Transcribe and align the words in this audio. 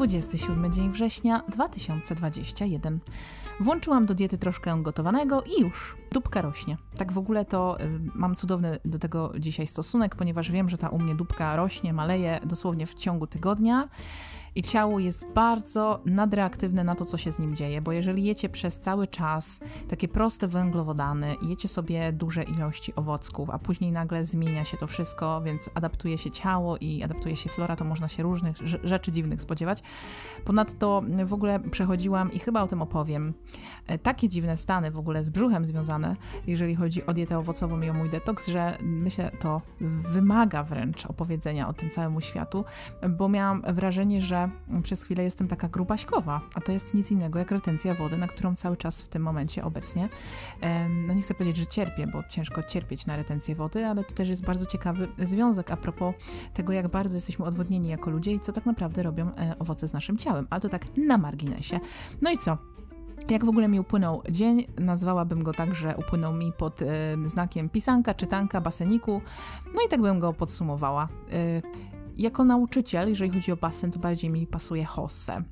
27 0.00 0.72
dzień 0.72 0.90
września 0.90 1.42
2021. 1.48 3.00
Włączyłam 3.60 4.06
do 4.06 4.14
diety 4.14 4.38
troszkę 4.38 4.82
gotowanego 4.82 5.42
i 5.42 5.62
już, 5.62 5.96
dupka 6.12 6.42
rośnie. 6.42 6.76
Tak 6.96 7.12
w 7.12 7.18
ogóle 7.18 7.44
to 7.44 7.80
y, 7.80 8.00
mam 8.14 8.34
cudowny 8.34 8.78
do 8.84 8.98
tego 8.98 9.32
dzisiaj 9.38 9.66
stosunek, 9.66 10.16
ponieważ 10.16 10.50
wiem, 10.50 10.68
że 10.68 10.78
ta 10.78 10.88
u 10.88 10.98
mnie 10.98 11.14
dupka 11.14 11.56
rośnie, 11.56 11.92
maleje 11.92 12.40
dosłownie 12.44 12.86
w 12.86 12.94
ciągu 12.94 13.26
tygodnia 13.26 13.88
i 14.54 14.62
ciało 14.62 14.98
jest 14.98 15.26
bardzo 15.34 16.00
nadreaktywne 16.06 16.84
na 16.84 16.94
to, 16.94 17.04
co 17.04 17.18
się 17.18 17.30
z 17.30 17.38
nim 17.38 17.56
dzieje, 17.56 17.82
bo 17.82 17.92
jeżeli 17.92 18.24
jecie 18.24 18.48
przez 18.48 18.78
cały 18.78 19.06
czas 19.06 19.60
takie 19.88 20.08
proste 20.08 20.48
węglowodany, 20.48 21.36
jecie 21.42 21.68
sobie 21.68 22.12
duże 22.12 22.42
ilości 22.42 22.94
owocków, 22.94 23.50
a 23.50 23.58
później 23.58 23.92
nagle 23.92 24.24
zmienia 24.24 24.64
się 24.64 24.76
to 24.76 24.86
wszystko, 24.86 25.42
więc 25.42 25.70
adaptuje 25.74 26.18
się 26.18 26.30
ciało 26.30 26.76
i 26.76 27.02
adaptuje 27.02 27.36
się 27.36 27.50
flora, 27.50 27.76
to 27.76 27.84
można 27.84 28.08
się 28.08 28.22
różnych 28.22 28.56
rzeczy 28.84 29.12
dziwnych 29.12 29.40
spodziewać. 29.40 29.82
Ponadto 30.44 31.02
w 31.24 31.32
ogóle 31.32 31.60
przechodziłam 31.60 32.32
i 32.32 32.38
chyba 32.38 32.62
o 32.62 32.66
tym 32.66 32.82
opowiem, 32.82 33.34
e, 33.86 33.98
takie 33.98 34.28
dziwne 34.28 34.56
stany 34.56 34.90
w 34.90 34.98
ogóle 34.98 35.24
z 35.24 35.30
brzuchem 35.30 35.64
związane, 35.64 36.16
jeżeli 36.46 36.74
chodzi 36.74 37.06
o 37.06 37.12
dietę 37.12 37.38
owocową 37.38 37.80
i 37.80 37.90
o 37.90 37.94
mój 37.94 38.10
detoks, 38.10 38.48
że 38.48 38.78
myślę, 38.82 39.30
to 39.40 39.62
wymaga 40.12 40.62
wręcz 40.62 41.06
opowiedzenia 41.06 41.68
o 41.68 41.72
tym 41.72 41.90
całemu 41.90 42.20
światu, 42.20 42.64
bo 43.08 43.28
miałam 43.28 43.62
wrażenie, 43.62 44.20
że 44.20 44.39
przez 44.82 45.02
chwilę 45.02 45.24
jestem 45.24 45.48
taka 45.48 45.68
grubaśkowa, 45.68 46.40
a 46.54 46.60
to 46.60 46.72
jest 46.72 46.94
nic 46.94 47.10
innego 47.10 47.38
jak 47.38 47.50
retencja 47.50 47.94
wody, 47.94 48.18
na 48.18 48.26
którą 48.26 48.56
cały 48.56 48.76
czas 48.76 49.02
w 49.02 49.08
tym 49.08 49.22
momencie 49.22 49.64
obecnie, 49.64 50.08
no 51.06 51.14
nie 51.14 51.22
chcę 51.22 51.34
powiedzieć, 51.34 51.56
że 51.56 51.66
cierpię, 51.66 52.06
bo 52.06 52.22
ciężko 52.28 52.62
cierpieć 52.62 53.06
na 53.06 53.16
retencję 53.16 53.54
wody, 53.54 53.86
ale 53.86 54.04
to 54.04 54.14
też 54.14 54.28
jest 54.28 54.44
bardzo 54.44 54.66
ciekawy 54.66 55.08
związek 55.22 55.70
a 55.70 55.76
propos 55.76 56.14
tego, 56.54 56.72
jak 56.72 56.88
bardzo 56.88 57.16
jesteśmy 57.16 57.44
odwodnieni 57.44 57.88
jako 57.88 58.10
ludzie 58.10 58.32
i 58.32 58.40
co 58.40 58.52
tak 58.52 58.66
naprawdę 58.66 59.02
robią 59.02 59.34
e, 59.34 59.58
owoce 59.58 59.88
z 59.88 59.92
naszym 59.92 60.16
ciałem, 60.16 60.46
ale 60.50 60.60
to 60.60 60.68
tak 60.68 60.96
na 60.96 61.18
marginesie. 61.18 61.80
No 62.22 62.30
i 62.30 62.38
co? 62.38 62.58
Jak 63.30 63.44
w 63.44 63.48
ogóle 63.48 63.68
mi 63.68 63.80
upłynął 63.80 64.22
dzień, 64.30 64.66
nazwałabym 64.78 65.42
go 65.42 65.52
tak, 65.52 65.74
że 65.74 65.96
upłynął 65.96 66.34
mi 66.34 66.52
pod 66.52 66.82
y, 66.82 66.86
znakiem 67.24 67.68
pisanka, 67.68 68.14
czytanka, 68.14 68.60
baseniku, 68.60 69.20
no 69.74 69.80
i 69.86 69.88
tak 69.88 70.02
bym 70.02 70.18
go 70.18 70.32
podsumowała. 70.32 71.08
Y, 71.32 71.62
jako 72.16 72.44
nauczyciel, 72.44 73.08
jeżeli 73.08 73.30
chodzi 73.30 73.52
o 73.52 73.56
basen, 73.56 73.90
to 73.90 73.98
bardziej 73.98 74.30
mi 74.30 74.46
pasuje 74.46 74.84
Hosse. 74.84 75.42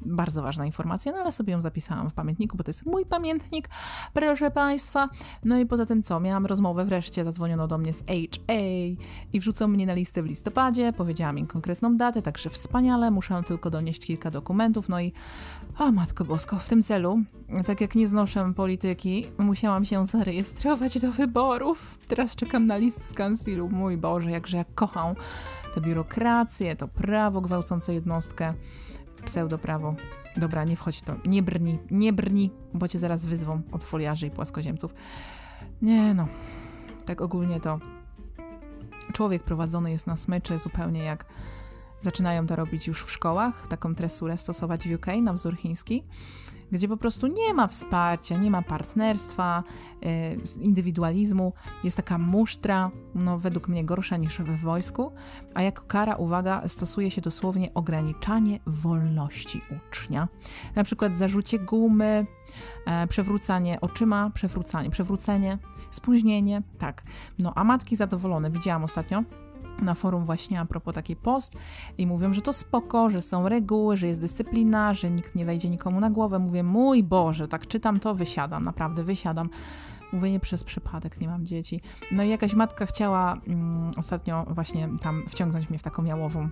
Bardzo 0.00 0.42
ważna 0.42 0.66
informacja, 0.66 1.12
no 1.12 1.18
ale 1.18 1.32
sobie 1.32 1.52
ją 1.52 1.60
zapisałam 1.60 2.10
w 2.10 2.14
pamiętniku, 2.14 2.56
bo 2.56 2.64
to 2.64 2.68
jest 2.68 2.86
mój 2.86 3.06
pamiętnik, 3.06 3.68
proszę 4.12 4.50
Państwa. 4.50 5.08
No 5.44 5.58
i 5.58 5.66
poza 5.66 5.86
tym 5.86 6.02
co? 6.02 6.20
Miałam 6.20 6.46
rozmowę 6.46 6.84
wreszcie, 6.84 7.24
zadzwoniono 7.24 7.68
do 7.68 7.78
mnie 7.78 7.92
z 7.92 8.04
HA 8.06 8.52
i 9.32 9.40
wrzucą 9.40 9.68
mnie 9.68 9.86
na 9.86 9.92
listę 9.92 10.22
w 10.22 10.26
listopadzie, 10.26 10.92
powiedziałam 10.92 11.38
im 11.38 11.46
konkretną 11.46 11.96
datę, 11.96 12.22
także 12.22 12.50
wspaniale, 12.50 13.10
muszę 13.10 13.42
tylko 13.46 13.70
donieść 13.70 14.06
kilka 14.06 14.30
dokumentów, 14.30 14.88
no 14.88 15.00
i 15.00 15.12
o 15.78 15.92
Matko 15.92 16.24
Bosko, 16.24 16.56
w 16.56 16.68
tym 16.68 16.82
celu, 16.82 17.20
tak 17.66 17.80
jak 17.80 17.94
nie 17.94 18.06
znoszę 18.06 18.52
polityki, 18.56 19.26
musiałam 19.38 19.84
się 19.84 20.04
zarejestrować 20.04 21.00
do 21.00 21.12
wyborów. 21.12 21.98
Teraz 22.08 22.36
czekam 22.36 22.66
na 22.66 22.76
list 22.76 23.10
z 23.10 23.14
kansilu, 23.14 23.68
mój 23.68 23.96
Boże, 23.96 24.30
jakże 24.30 24.56
ja 24.56 24.64
kocham 24.74 25.14
tę 25.74 25.80
biurokrację, 25.80 26.76
to 26.76 26.88
prawo 26.88 27.40
gwałcące 27.40 27.94
jednostkę, 27.94 28.54
pseudoprawo. 29.24 29.94
Dobra, 30.36 30.64
nie 30.64 30.76
wchodź 30.76 31.02
to, 31.02 31.14
nie 31.26 31.42
brni, 31.42 31.78
nie 31.90 32.12
brni, 32.12 32.50
bo 32.74 32.88
cię 32.88 32.98
zaraz 32.98 33.26
wyzwą 33.26 33.62
od 33.72 33.84
foliarzy 33.84 34.26
i 34.26 34.30
płaskoziemców. 34.30 34.94
Nie 35.82 36.14
no, 36.14 36.28
tak 37.04 37.20
ogólnie 37.20 37.60
to 37.60 37.78
człowiek 39.12 39.42
prowadzony 39.42 39.90
jest 39.90 40.06
na 40.06 40.16
smyczy 40.16 40.58
zupełnie 40.58 41.02
jak 41.02 41.24
zaczynają 42.00 42.46
to 42.46 42.56
robić 42.56 42.86
już 42.86 43.04
w 43.04 43.10
szkołach, 43.10 43.66
taką 43.66 43.94
tresurę 43.94 44.36
stosować 44.36 44.88
w 44.88 44.92
UK 44.92 45.06
na 45.22 45.32
wzór 45.32 45.56
chiński 45.56 46.04
gdzie 46.72 46.88
po 46.88 46.96
prostu 46.96 47.26
nie 47.26 47.54
ma 47.54 47.66
wsparcia, 47.66 48.36
nie 48.36 48.50
ma 48.50 48.62
partnerstwa, 48.62 49.62
yy, 50.02 50.62
indywidualizmu, 50.64 51.52
jest 51.84 51.96
taka 51.96 52.18
musztra, 52.18 52.90
no 53.14 53.38
według 53.38 53.68
mnie 53.68 53.84
gorsza 53.84 54.16
niż 54.16 54.38
w 54.38 54.60
wojsku, 54.60 55.12
a 55.54 55.62
jako 55.62 55.82
kara, 55.82 56.16
uwaga, 56.16 56.68
stosuje 56.68 57.10
się 57.10 57.20
dosłownie 57.20 57.74
ograniczanie 57.74 58.60
wolności 58.66 59.60
ucznia. 59.88 60.28
Na 60.74 60.84
przykład 60.84 61.16
zarzucie 61.16 61.58
gumy, 61.58 62.26
e, 62.86 63.06
przewrócanie 63.06 63.80
oczyma, 63.80 64.30
przewrócanie, 64.30 64.90
przewrócenie, 64.90 65.58
spóźnienie, 65.90 66.62
tak. 66.78 67.02
No 67.38 67.52
a 67.54 67.64
matki 67.64 67.96
zadowolone, 67.96 68.50
widziałam 68.50 68.84
ostatnio, 68.84 69.24
na 69.82 69.94
forum 69.94 70.24
właśnie 70.24 70.60
a 70.60 70.64
propos 70.64 70.94
takiej 70.94 71.16
post 71.16 71.56
i 71.98 72.06
mówią, 72.06 72.32
że 72.32 72.40
to 72.40 72.52
spoko, 72.52 73.10
że 73.10 73.20
są 73.20 73.48
reguły, 73.48 73.96
że 73.96 74.06
jest 74.06 74.20
dyscyplina, 74.20 74.94
że 74.94 75.10
nikt 75.10 75.34
nie 75.34 75.44
wejdzie 75.44 75.70
nikomu 75.70 76.00
na 76.00 76.10
głowę. 76.10 76.38
Mówię, 76.38 76.62
mój 76.62 77.02
Boże, 77.02 77.48
tak 77.48 77.66
czytam 77.66 78.00
to, 78.00 78.14
wysiadam, 78.14 78.64
naprawdę 78.64 79.02
wysiadam. 79.02 79.48
Mówię, 80.12 80.30
nie 80.30 80.40
przez 80.40 80.64
przypadek, 80.64 81.20
nie 81.20 81.28
mam 81.28 81.46
dzieci. 81.46 81.80
No 82.10 82.22
i 82.22 82.28
jakaś 82.28 82.54
matka 82.54 82.86
chciała 82.86 83.40
mm, 83.46 83.90
ostatnio 83.96 84.46
właśnie 84.50 84.88
tam 85.02 85.24
wciągnąć 85.28 85.70
mnie 85.70 85.78
w 85.78 85.82
taką 85.82 86.04
jałową 86.04 86.44
y, 86.44 86.48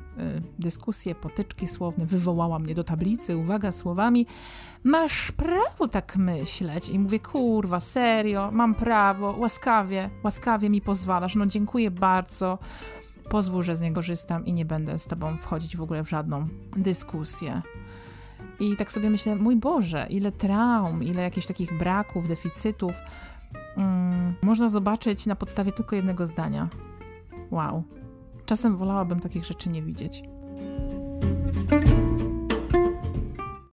dyskusję, 0.59 1.15
potyczki 1.15 1.67
słowne, 1.67 2.07
wywołała 2.07 2.59
mnie 2.59 2.75
do 2.75 2.85
tablicy, 2.85 3.37
uwaga, 3.37 3.73
słowami, 3.73 4.27
masz 4.85 5.33
prawo 5.33 5.89
tak 5.89 6.17
myśleć. 6.17 6.89
I 6.89 6.99
mówię, 6.99 7.21
kurwa, 7.21 7.81
serio, 7.81 8.51
mam 8.53 8.75
prawo, 8.75 9.35
łaskawie, 9.39 10.11
łaskawie 10.25 10.71
mi 10.71 10.81
pozwalasz, 10.81 11.35
no 11.37 11.47
dziękuję 11.47 11.91
bardzo 11.91 12.59
pozwól, 13.29 13.63
że 13.63 13.77
z 13.77 13.81
niego 13.81 13.95
korzystam 13.95 14.47
i 14.47 14.53
nie 14.53 14.65
będę 14.65 14.99
z 14.99 15.07
tobą 15.07 15.37
wchodzić 15.37 15.77
w 15.77 15.83
ogóle 15.83 16.05
w 16.05 16.11
żadną 16.11 16.49
dyskusję. 16.77 17.63
I 18.61 18.77
tak 18.77 18.93
sobie 18.93 19.11
myślę, 19.11 19.37
mój 19.37 19.57
Boże, 19.57 20.07
ile 20.11 20.33
traum, 20.33 21.03
ile 21.03 21.23
jakichś 21.23 21.47
takich 21.47 21.79
braków, 21.79 22.29
deficytów 22.29 22.95
mm, 23.77 24.35
można 24.43 24.69
zobaczyć 24.69 25.27
na 25.27 25.37
podstawie 25.37 25.73
tylko 25.73 25.97
jednego 25.97 26.27
zdania. 26.27 26.69
Wow. 27.51 27.83
Czasem 28.47 28.77
wolałabym 28.77 29.21
takich 29.21 29.45
rzeczy 29.45 29.71
nie 29.71 29.83
widzieć. 29.83 30.23